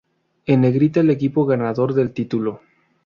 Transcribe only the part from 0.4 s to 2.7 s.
En negrita el equipo ganador del título.